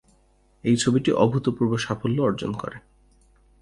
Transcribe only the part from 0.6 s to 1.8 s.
এই ছবিটি অভূতপূর্ব